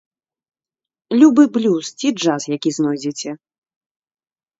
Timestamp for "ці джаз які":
1.99-2.69